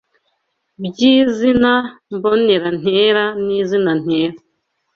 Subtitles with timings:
[0.83, 1.73] by’izina
[2.15, 4.37] mbonera ntera n’izina ntera